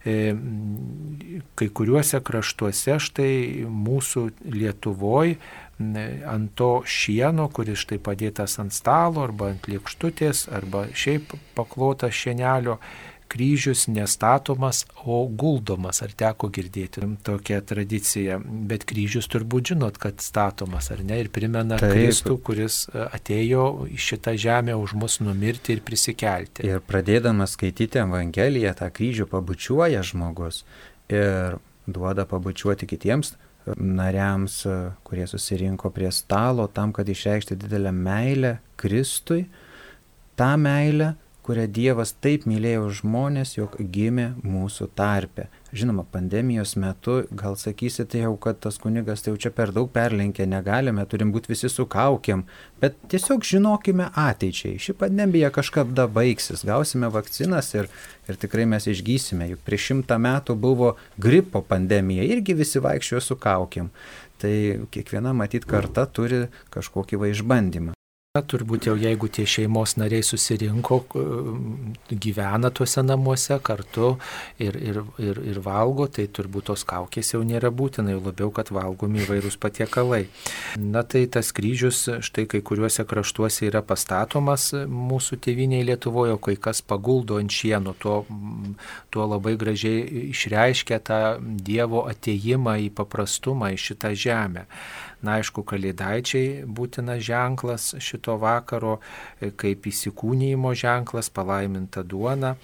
[0.01, 5.35] Kai kuriuose kraštuose štai mūsų Lietuvoje
[5.81, 12.79] ant to šieno, kuris štai padėtas ant stalo arba ant lėkštutės arba šiaip paklotas šienelio,
[13.31, 16.01] kryžius nestatomas, o guldomas.
[16.03, 18.41] Ar teko girdėti tokią tradiciją?
[18.71, 21.21] Bet kryžius turbūt žinot, kad statomas, ar ne?
[21.23, 21.95] Ir primena Taip.
[21.95, 26.67] Kristų, kuris atėjo į šitą žemę už mus numirti ir prisikelti.
[26.67, 30.65] Ir pradėdamas skaityti Evangeliją, tą kryžių pabučiuoja žmogus
[31.11, 33.37] ir duoda pabučiuoti kitiems
[33.77, 34.63] nariams,
[35.07, 39.45] kurie susirinko prie stalo tam, kad išreikšti didelę meilę Kristui,
[40.37, 41.15] tą meilę,
[41.47, 45.49] kurią Dievas taip mylėjo žmonės, jog gimė mūsų tarpe.
[45.73, 50.43] Žinoma, pandemijos metu gal sakysite jau, kad tas kunigas tai jau čia per daug perlenkė,
[50.51, 52.43] negalime, turim būti visi su kaukiam,
[52.83, 54.81] bet tiesiog žinokime ateičiai.
[54.83, 57.87] Ši pandemija kažkada baigsis, gausime vakcinas ir,
[58.27, 59.47] ir tikrai mes išgysime.
[59.53, 63.95] Juk prieš šimtą metų buvo gripo pandemija, irgi visi vaikščiojo su kaukiam.
[64.43, 64.53] Tai
[64.91, 68.00] kiekviena matyt karta turi kažkokį va išbandymą.
[68.31, 71.01] Turbūt jau jeigu tie šeimos nariai susirinko,
[72.15, 74.13] gyvena tuose namuose kartu
[74.63, 78.71] ir, ir, ir, ir valgo, tai turbūt tos kaukės jau nėra būtina, jau labiau, kad
[78.71, 80.29] valgomi įvairūs patiekalai.
[80.79, 86.87] Na tai tas kryžius štai kai kuriuose kraštuose yra pastatomas mūsų tėviniai Lietuvoje, kai kas
[86.87, 88.21] paguldo ant šieno, tuo,
[89.11, 94.69] tuo labai gražiai išreiškia tą Dievo ateimą į paprastumą, į šitą žemę.
[95.27, 98.99] Na aišku, kalėdaičiai būtina ženklas šito vakaro,
[99.41, 102.55] e, kaip įsikūnyjimo ženklas, palaiminta duona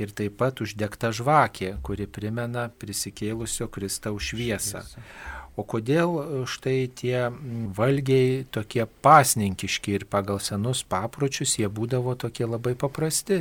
[0.00, 4.86] ir taip pat uždegta žvakė, kuri primena prisikėlusio Kristaus šviesą.
[5.58, 7.26] O kodėl e, štai tie
[7.74, 13.40] valgiai tokie pasninkiški ir pagal senus papročius jie būdavo tokie labai paprasti.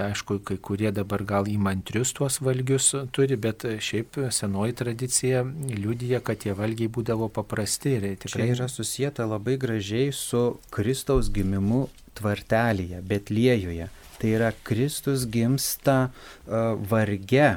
[0.00, 6.42] Aišku, kai kurie dabar gal įmantrius tuos valgius turi, bet šiaip senoji tradicija liūdija, kad
[6.42, 7.94] tie valgiai būdavo paprasti.
[8.02, 10.44] Tikrai Čia yra susijęta labai gražiai su
[10.74, 11.86] Kristaus gimimu
[12.18, 13.88] tvartelėje, Betlėjuje.
[14.22, 17.48] Tai yra Kristus gimsta uh, varge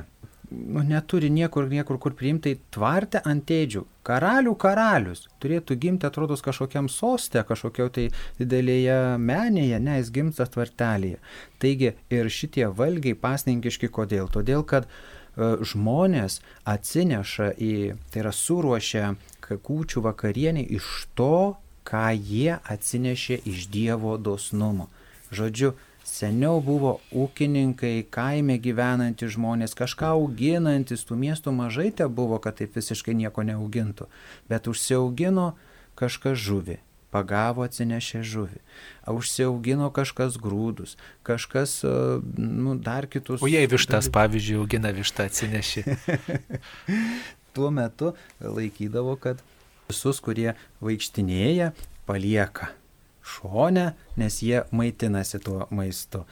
[0.55, 3.83] nu, neturi niekur, niekur kur priimti, tai tvarte ant ėdžių.
[4.05, 8.07] Karalių karalius turėtų gimti, atrodo, kažkokiam soste, kažkokio tai
[8.39, 11.19] didelėje menėje, ne, jis gimsta tvartelėje.
[11.61, 14.29] Taigi ir šitie valgiai pasninkiški kodėl?
[14.31, 16.39] Todėl, kad e, žmonės
[16.69, 17.73] atsineša į,
[18.13, 19.15] tai yra suruošia
[19.45, 24.89] kūčių vakarienį iš to, ką jie atsinešė iš Dievo dosnumo.
[25.35, 32.59] Žodžiu, Seniau buvo ūkininkai, kaime gyvenantys žmonės, kažką auginantis, tų miestų mažai te buvo, kad
[32.59, 34.05] taip visiškai nieko neaugintų,
[34.51, 35.55] bet užsiaugino
[35.97, 36.77] kažkas žuvį,
[37.09, 38.61] pagavo atsinešė žuvį,
[39.15, 40.93] užsiaugino kažkas grūdus,
[41.25, 41.79] kažkas,
[42.37, 43.41] nu, dar kitus.
[43.41, 45.87] O jei vištas, pavyzdžiui, augina vištą atsinešė.
[47.57, 48.13] Tuo metu
[48.45, 49.41] laikydavo, kad
[49.89, 50.51] visus, kurie
[50.85, 51.73] vaikštinėja,
[52.05, 52.75] palieka
[53.25, 56.25] šone, nes jie maitinasi tuo maistu.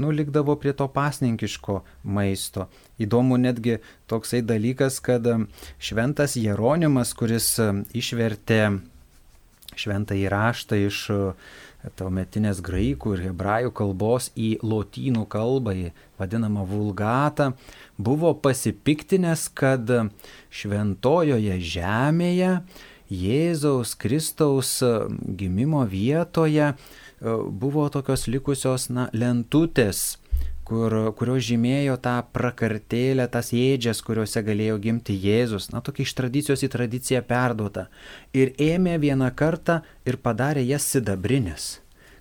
[0.00, 2.70] Nulikdavo prie to pasninkiško maisto.
[2.96, 5.28] Įdomu netgi toksai dalykas, kad
[5.76, 7.50] šventas Jeronimas, kuris
[7.92, 8.62] išvertė
[9.76, 11.02] šventą įraštą iš
[11.98, 17.50] tuometinės graikų ir hebrajų kalbos į lotynų kalbą, į vadinamą vulgatą,
[18.00, 19.92] buvo pasipiktinęs, kad
[20.48, 22.54] šventojoje žemėje
[23.12, 24.90] Jėzaus Kristaus e,
[25.36, 26.74] gimimo vietoje e,
[27.50, 30.16] buvo tokios likusios na, lentutės,
[30.64, 35.68] kur, kurios žymėjo tą prakartėlę, tas ėdžias, kuriuose galėjo gimti Jėzus.
[35.74, 37.88] Na, tokia iš tradicijos į tradiciją perduota.
[38.32, 41.68] Ir ėmė vieną kartą ir padarė jas sidabrinės,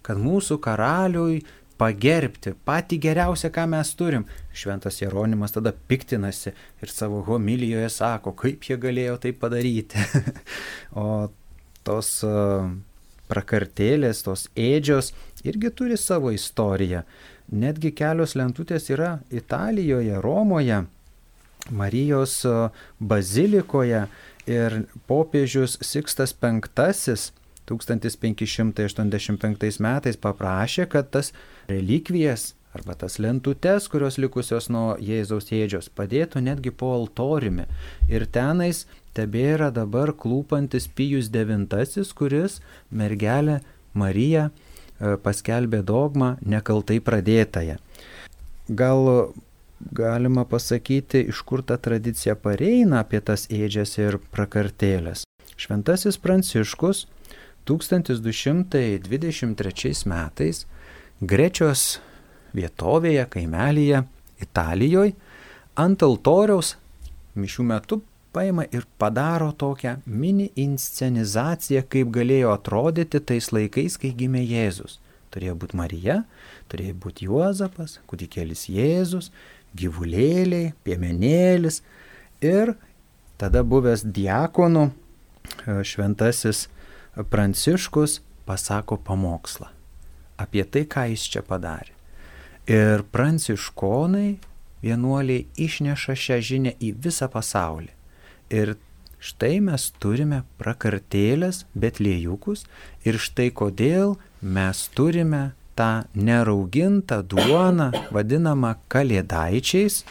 [0.03, 1.43] kad mūsų karaliui
[1.79, 4.25] pagerbti patį geriausią, ką mes turim.
[4.53, 10.01] Šventas Jeronimas tada piktinasi ir savo homilijoje sako, kaip jie galėjo tai padaryti.
[11.03, 11.05] o
[11.83, 12.15] tos
[13.31, 15.13] prakartėlės, tos ėdžios
[15.47, 17.03] irgi turi savo istoriją.
[17.53, 20.83] Netgi kelios lentutės yra Italijoje, Romoje,
[21.71, 22.45] Marijos
[22.99, 24.07] bazilikoje
[24.47, 26.59] ir popiežius Sikstas V
[27.63, 31.31] 1585 metais paprašė, kad tas
[31.69, 37.67] relikvijas arba tas lentutes, kurios likusios nuo Jėzaus ėdžios, padėtų netgi po altoriumi.
[38.09, 43.61] Ir tenais tebėra dabar klūpantis Pijus IX, kuris mergelę
[43.93, 47.77] Mariją e, paskelbė dogmą nekaltai pradėtąją.
[48.69, 49.33] Gal
[49.91, 55.23] galima pasakyti, iš kur ta tradicija pareina apie tas ėdžias ir prakartėlės.
[55.57, 57.07] Šventasis Pranciškus
[57.69, 60.65] 1223 metais
[61.23, 62.01] Grečios
[62.51, 64.01] vietovėje, kaimelyje,
[64.43, 65.13] Italijoje,
[65.79, 66.73] ant altoriaus
[67.39, 67.99] mišių metu
[68.35, 74.97] paima ir padaro tokią mini inscenizaciją, kaip galėjo atrodyti tais laikais, kai gimė Jėzus.
[75.33, 76.17] Turėjo būti Marija,
[76.69, 79.31] turėjo būti Juozapas, kūdikėlis Jėzus,
[79.79, 81.79] gyvulėliai, piemenėlis
[82.43, 82.75] ir
[83.41, 84.89] tada buvęs diakonų
[85.87, 86.67] šventasis
[87.31, 89.72] Pranciškus pasako pamokslą
[90.37, 91.93] apie tai, ką jis čia padarė.
[92.69, 94.39] Ir pranciškonai
[94.83, 97.91] vienuoliai išneša šią žinę į visą pasaulį.
[98.53, 98.75] Ir
[99.23, 102.65] štai mes turime prakartėlės, bet lėjukus
[103.07, 110.03] ir štai kodėl mes turime tą neraugintą duoną, vadinamą kalėdaičiais,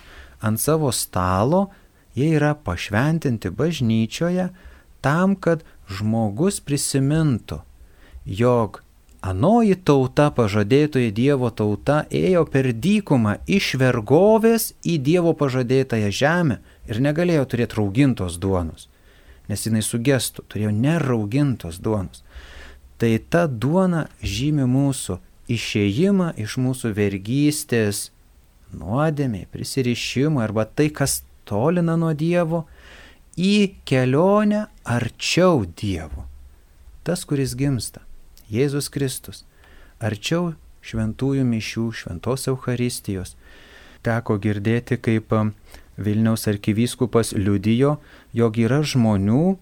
[0.43, 1.69] ant savo stalo,
[2.17, 4.49] jie yra pašventinti bažnyčioje
[5.05, 7.63] tam, kad žmogus prisimintų,
[8.27, 8.82] jog
[9.23, 16.59] anoji tauta, pažadėtoji Dievo tauta, ėjo per dykumą iš vergovės į Dievo pažadėtąją žemę
[16.91, 18.89] ir negalėjo turėti raugintos duonos,
[19.49, 22.25] nes jinai sugestų, turėjo neraugintos duonos.
[22.99, 25.19] Tai ta duona žymi mūsų
[25.51, 28.11] išėjimą iš mūsų vergystės,
[28.75, 32.65] nuodėmė, prisirišimą arba tai, kas tolina nuo Dievo
[33.39, 36.27] į kelionę arčiau Dievo.
[37.03, 38.05] Tas, kuris gimsta,
[38.53, 39.45] Jėzus Kristus,
[40.01, 40.53] arčiau
[40.85, 43.37] šventųjų mišių, šventos Euharistijos.
[44.03, 45.53] Teko girdėti, kaip um,
[45.97, 47.97] Vilniaus arkivyskupas liudijo,
[48.35, 49.57] jog yra žmonių,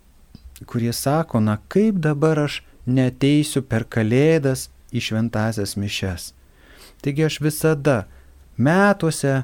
[0.66, 6.32] kurie sako, na kaip dabar aš neteisiu per kalėdas į šventasias mišes.
[7.04, 8.04] Taigi aš visada
[8.56, 9.42] metuose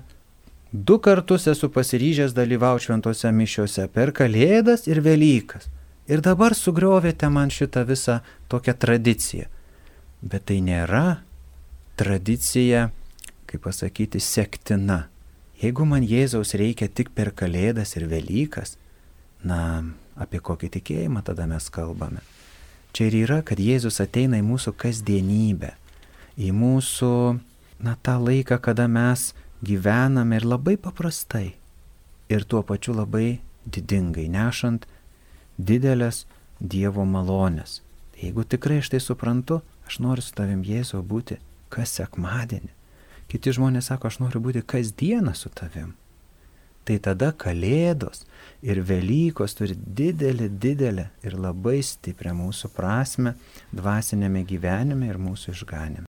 [0.73, 5.71] Du kartus esu pasiryžęs dalyvauti šventose mišiuose per Kalėdas ir Velykas.
[6.07, 9.49] Ir dabar sugriovėte man šitą visą tokią tradiciją.
[10.23, 11.23] Bet tai nėra
[11.99, 12.91] tradicija,
[13.51, 15.07] kaip pasakyti, sektina.
[15.63, 18.77] Jeigu man Jėzaus reikia tik per Kalėdas ir Velykas,
[19.43, 19.83] na,
[20.15, 22.23] apie kokį tikėjimą tada mes kalbame.
[22.97, 25.75] Čia ir yra, kad Jėzus ateina į mūsų kasdienybę,
[26.39, 27.13] į mūsų,
[27.85, 29.33] na, tą laiką, kada mes
[29.65, 31.57] gyvename ir labai paprastai.
[32.29, 34.87] ir tuo pačiu labai didingai, nešant
[35.59, 36.25] didelės
[36.61, 37.83] Dievo malonės.
[38.15, 41.37] Tai jeigu tikrai aš tai suprantu, aš noriu su tavim Jėzau būti
[41.69, 42.73] kas sekmadienį.
[43.29, 45.93] Kiti žmonės sako, aš noriu būti kasdieną su tavim.
[46.87, 48.23] Tai tada Kalėdos
[48.63, 53.35] ir Velykos turi didelį, didelį ir labai stiprią mūsų prasme
[53.75, 56.07] dvasinėme gyvenime ir mūsų išganime.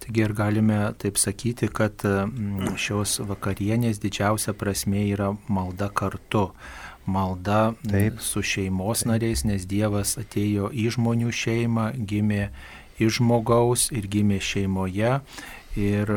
[0.00, 6.50] Taigi ir galime taip sakyti, kad mm, šios vakarienės didžiausia prasme yra malda kartu.
[7.10, 8.20] Malda mm, taip.
[8.24, 9.12] su šeimos taip.
[9.12, 12.50] nariais, nes Dievas atėjo į žmonių šeimą, gimė
[13.00, 15.18] iš žmogaus ir gimė šeimoje
[15.78, 16.10] ir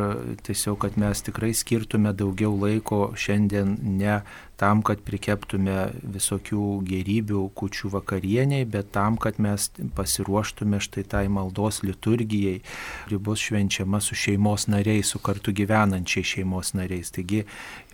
[0.44, 4.22] tiesiog, kad mes tikrai skirtume daugiau laiko šiandien ne
[4.64, 11.82] tam, kad prikeptume visokių gerybių kučių vakarieniai, bet tam, kad mes pasiruoštume štai tai maldos
[11.84, 12.62] liturgijai,
[13.04, 17.12] kuri bus švenčiama su šeimos nariais, su kartu gyvenančiai šeimos nariais.
[17.14, 17.44] Taigi,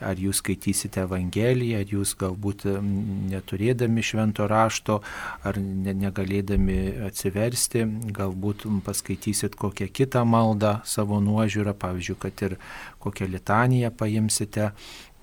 [0.05, 2.67] ar jūs skaitysite Evangeliją, ar jūs galbūt
[3.33, 4.99] neturėdami švento rašto,
[5.47, 12.59] ar ne, negalėdami atsiversti, galbūt paskaitysit kokią kitą maldą savo nuožiūrą, pavyzdžiui, kad ir
[13.01, 14.71] kokią litaniją paimsite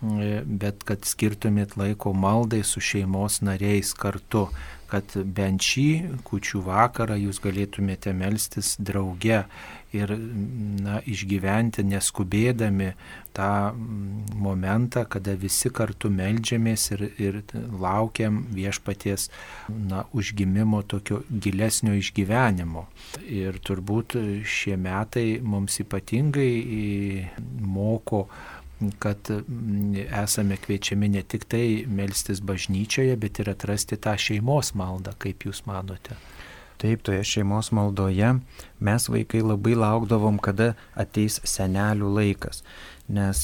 [0.00, 4.46] bet kad skirtumėt laiko maldai su šeimos nariais kartu,
[4.90, 5.88] kad bent šį
[6.26, 9.44] kučių vakarą jūs galėtumėte melstis drauge
[9.96, 10.12] ir
[10.82, 12.90] na, išgyventi neskubėdami
[13.36, 13.50] tą
[14.36, 17.40] momentą, kada visi kartu melžiamės ir, ir
[17.80, 19.28] laukiam viešpaties
[19.68, 22.86] na, užgimimo tokio gilesnio išgyvenimo.
[23.26, 26.52] Ir turbūt šie metai mums ypatingai
[27.62, 28.26] moko
[28.98, 35.14] kad mm, esame kviečiami ne tik tai melstis bažnyčioje, bet ir atrasti tą šeimos maldą,
[35.18, 36.18] kaip jūs manote.
[36.76, 38.34] Taip, toje šeimos maldoje
[38.84, 42.60] mes vaikai labai laukdavom, kada ateis senelių laikas,
[43.08, 43.40] nes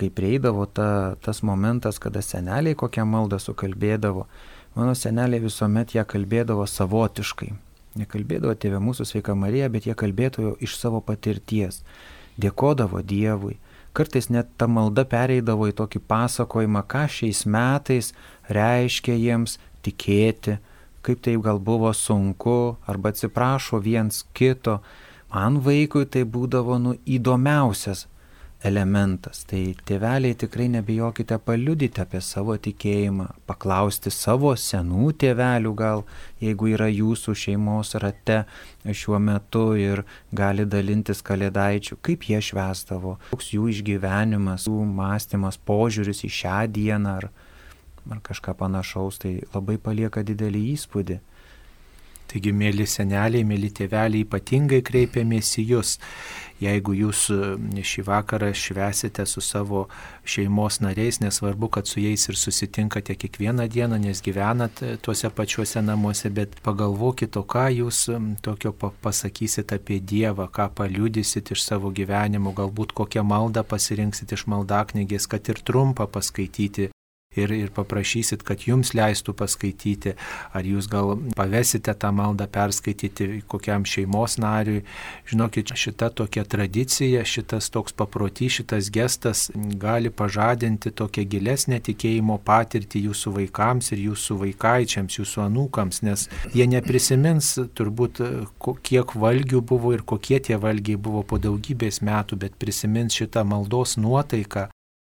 [0.00, 4.24] kai prieidavo ta, tas momentas, kada seneliai kokią maldą sukalbėdavo,
[4.78, 7.50] mano seneliai visuomet ją kalbėdavo savotiškai.
[8.00, 11.82] Nekalbėdavo tėvė mūsų sveika Marija, bet jie kalbėdavo iš savo patirties.
[12.40, 13.58] Dėkodavo Dievui,
[13.92, 18.12] Kartais net ta malda pereidavo į tokį pasakojimą, ką šiais metais
[18.50, 20.58] reiškia jiems tikėti,
[21.02, 24.78] kaip tai gal buvo sunku, arba atsiprašo viens kito.
[25.34, 28.06] Man vaikui tai būdavo nu įdomiausias
[28.66, 29.42] elementas.
[29.48, 36.04] Tai tėveliai tikrai nebijokite paliudyti apie savo tikėjimą, paklausti savo senų tėvelių gal,
[36.42, 38.42] jeigu yra jūsų šeimos rate
[38.84, 40.04] šiuo metu ir
[40.36, 47.16] gali dalintis kalėdaičių, kaip jie švestavo, koks jų išgyvenimas, jų mąstymas, požiūris į šią dieną
[47.22, 47.30] ar,
[48.10, 51.20] ar kažką panašaus, tai labai palieka didelį įspūdį.
[52.30, 55.96] Taigi, mėly seneliai, mėly tėveliai, ypatingai kreipiamės į Jūs.
[56.60, 57.38] Jeigu Jūs e,
[57.90, 59.86] šį vakarą švesite su savo
[60.28, 65.82] šeimos nariais, nesvarbu, kad su jais ir susitinkate kiekvieną dieną, nes gyvenat e, tuose pačiuose
[65.82, 68.04] namuose, bet pagalvokit, o ką Jūs
[68.44, 75.26] tokio pasakysit apie Dievą, ką paliudysit iš savo gyvenimo, galbūt kokią maldą pasirinksit iš maldaknygės,
[75.32, 76.92] kad ir trumpą paskaityti
[77.36, 80.16] ir, ir paprašysit, kad jums leistų paskaityti,
[80.50, 84.80] ar jūs gal pavesite tą maldą perskaityti kokiam šeimos nariui.
[85.30, 93.04] Žinokit, šita tokia tradicija, šitas toks paprotys, šitas gestas gali pažadinti tokią gilesnę tikėjimo patirtį
[93.04, 98.24] jūsų vaikams ir jūsų vaikaičiams, jūsų anūkams, nes jie neprisimins turbūt,
[98.90, 103.94] kiek valgių buvo ir kokie tie valgiai buvo po daugybės metų, bet prisimins šitą maldos
[104.02, 104.66] nuotaiką,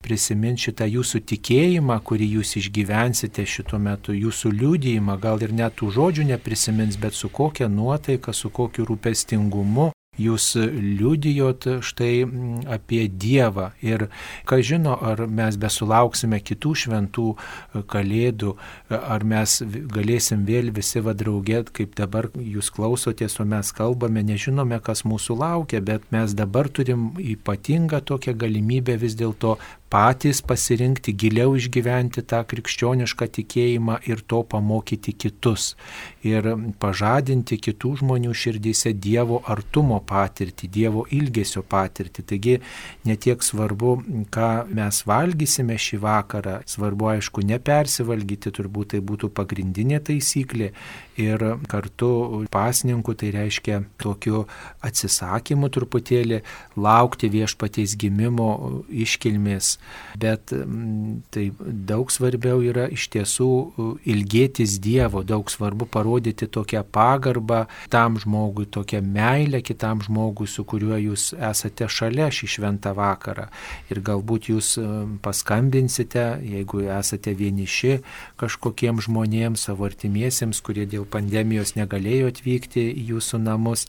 [0.05, 5.91] prisimint šitą jūsų tikėjimą, kurį jūs išgyvensite šituo metu, jūsų liūdėjimą, gal ir net tų
[5.97, 13.71] žodžių neprisimins, bet su kokia nuotaika, su kokiu rūpestingumu jūs liudijot štai mm, apie Dievą.
[13.85, 14.09] Ir
[14.49, 19.59] ką žino, ar mes besulauksime kitų šventų e, kalėdų, e, ar mes
[19.95, 25.83] galėsim vėl visi vadraugėt, kaip dabar jūs klausotės, o mes kalbame, nežinome, kas mūsų laukia,
[25.85, 29.57] bet mes dabar turim ypatingą tokią galimybę vis dėlto
[29.91, 35.73] patys pasirinkti, giliau išgyventi tą krikščionišką tikėjimą ir to pamokyti kitus.
[36.27, 36.47] Ir
[36.83, 42.25] pažadinti kitų žmonių širdyse Dievo artumo patirtį, Dievo ilgesio patirtį.
[42.33, 42.57] Taigi
[43.09, 43.95] netiek svarbu,
[44.35, 50.73] ką mes valgysime šį vakarą, svarbu aišku nepersivalgyti, turbūt tai būtų pagrindinė taisyklė.
[51.19, 54.45] Ir kartu pasninkų tai reiškia tokiu
[54.87, 56.45] atsisakymu truputėlį
[56.79, 58.53] laukti viešpaties gimimo
[58.87, 59.78] iškilmės
[60.19, 63.51] Bet mm, tai daug svarbiau yra iš tiesų
[64.09, 70.99] ilgėtis Dievo, daug svarbu parodyti tokią pagarbą tam žmogui, tokią meilę kitam žmogui, su kuriuo
[70.99, 73.49] jūs esate šalia šį šventą vakarą.
[73.93, 74.75] Ir galbūt jūs
[75.23, 77.99] paskambinsite, jeigu esate vieniši
[78.41, 83.87] kažkokiem žmonėms, savo artimiesiems, kurie dėl pandemijos negalėjo atvykti į jūsų namus.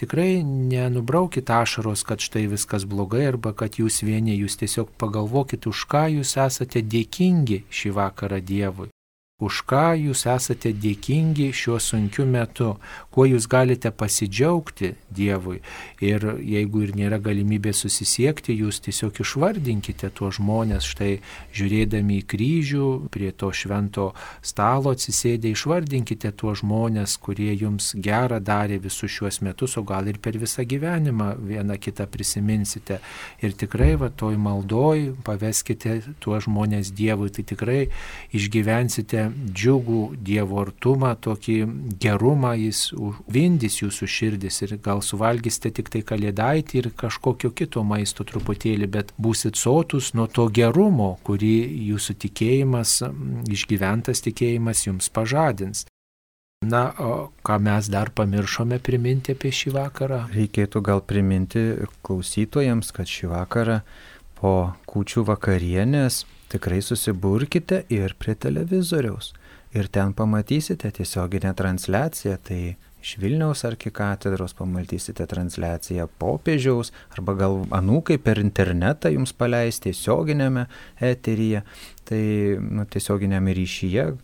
[0.00, 4.92] Tikrai nenubraukit ašaros, kad štai viskas blogai arba kad jūs vieni, jūs tiesiog
[5.28, 8.88] pagalvokit, už ką jūs esate dėkingi šį vakarą Dievui
[9.38, 12.72] už ką jūs esate dėkingi šiuo sunkiu metu,
[13.14, 15.60] kuo jūs galite pasidžiaugti Dievui.
[16.02, 21.20] Ir jeigu ir nėra galimybė susisiekti, jūs tiesiog išvardinkite tuos žmonės, štai
[21.54, 24.08] žiūrėdami į kryžių, prie to švento
[24.42, 30.18] stalo atsisėdę, išvardinkite tuos žmonės, kurie jums gerą darė visus šiuos metus, o gal ir
[30.18, 32.98] per visą gyvenimą vieną kitą prisiminsite.
[33.38, 37.80] Ir tikrai va toj maldoj paveskite tuos žmonės Dievui, tai tikrai
[38.34, 41.56] išgyvensite džiugų Dievo artumą, tokį
[42.00, 42.88] gerumą, jis
[43.32, 49.12] vindys jūsų širdis ir gal suvalgysite tik tai kalėdaitį ir kažkokio kito maisto truputėlį, bet
[49.18, 51.54] būsit sotus nuo to gerumo, kurį
[51.90, 52.98] jūsų tikėjimas,
[53.48, 55.86] išgyventas tikėjimas jums pažadins.
[56.66, 60.24] Na, o ką mes dar pamiršome priminti apie šį vakarą?
[60.34, 61.62] Reikėtų gal priminti
[62.02, 63.76] klausytojams, kad šį vakarą
[64.40, 64.54] po
[64.90, 69.32] kūčių vakarienės tikrai susiburkite ir prie televizoriaus.
[69.76, 78.18] Ir ten pamatysite tiesioginę transliaciją, tai iš Vilniaus arkikatedros pamatysite transliaciją popiežiaus arba gal anūkai
[78.22, 80.66] per internetą jums paleis tiesioginėme
[81.10, 81.62] eteryje,
[82.08, 82.22] tai
[82.58, 84.16] nu, tiesioginėme ryšyje e,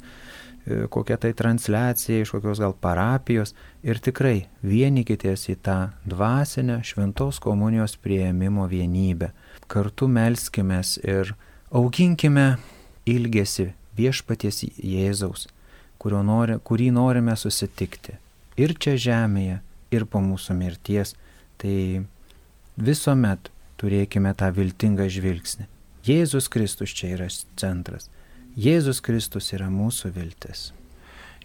[0.91, 3.55] kokia tai transliacija iš kokios gal parapijos
[3.85, 9.35] ir tikrai vienykitės į tą dvasinę šventos komunijos prieimimo vienybę.
[9.69, 11.37] Kartu melskimės ir
[11.75, 12.59] Auginkime
[13.11, 15.49] ilgesi viešpaties Jėzaus,
[16.05, 18.15] nori, kurį norime susitikti
[18.55, 19.57] ir čia žemėje,
[19.91, 21.15] ir po mūsų mirties.
[21.59, 22.05] Tai
[22.79, 23.51] visuomet
[23.81, 25.67] turėkime tą viltingą žvilgsnį.
[26.07, 28.11] Jėzus Kristus čia yra centras.
[28.55, 30.69] Jėzus Kristus yra mūsų viltis.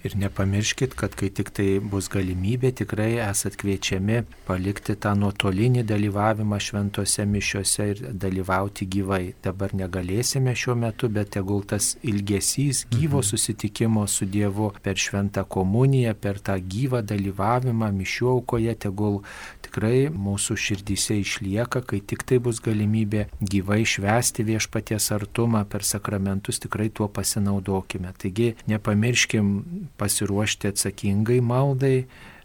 [0.04, 6.56] Ir nepamirškit, kad kai tik tai bus galimybė, tikrai esat kviečiami palikti tą nuotolinį dalyvavimą
[6.64, 9.34] šventose mišiuose ir dalyvauti gyvai.
[9.44, 13.28] Dabar negalėsime šiuo metu, bet tegul tas ilgesys gyvo mhm.
[13.32, 19.20] susitikimo su Dievu per šventą komuniją, per tą gyvą dalyvavimą mišių aukoje, tegul
[19.68, 26.64] tikrai mūsų širdyse išlieka, kai tik tai bus galimybė gyvai švesti viešpaties artumą per sakramentus,
[26.64, 28.16] tikrai tuo pasinaudokime.
[28.16, 32.04] Taigi nepamirškim pasiruošti atsakingai maldai,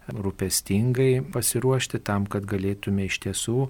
[0.09, 3.69] rūpestingai pasiruošti tam, kad galėtume iš tiesų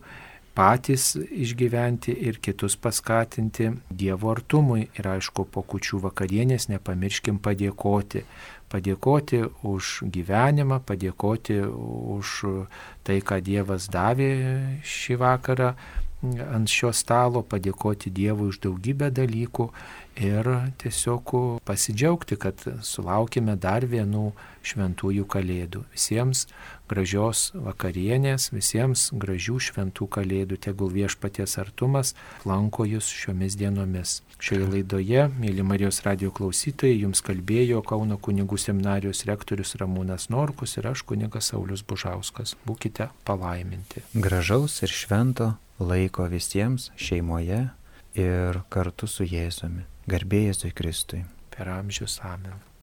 [0.54, 4.86] patys išgyventi ir kitus paskatinti Dievo artumui.
[4.98, 8.24] Ir aišku, po kučių vakarienės nepamirškim padėkoti.
[8.70, 12.30] Padėkoti už gyvenimą, padėkoti už
[13.06, 14.30] tai, ką Dievas davė
[14.82, 15.74] šį vakarą
[16.44, 19.68] ant šio stalo, padėkoti Dievui už daugybę dalykų
[20.20, 20.48] ir
[20.78, 21.34] tiesiog
[21.66, 24.30] pasidžiaugti, kad sulaukime dar vienų
[24.64, 25.82] šventųjų kalėdų.
[25.92, 26.46] Visiems
[26.88, 32.14] gražios vakarienės, visiems gražių šventų kalėdų, tegul viešpaties artumas
[32.46, 34.20] lanko jūs šiomis dienomis.
[34.44, 40.90] Šioje laidoje, mėly Marijos radio klausytojai, jums kalbėjo Kauno kunigų seminarijos rektorius Ramūnas Norkus ir
[40.92, 42.56] aš kunigas Saulis Bužauskas.
[42.68, 44.04] Būkite palaiminti.
[44.14, 47.62] Gražaus ir švento laiko visiems šeimoje
[48.18, 49.88] ir kartu su Jėzumi.
[50.10, 51.24] Garbėjai Jėzui Kristui.
[51.54, 52.64] Per amžius amen.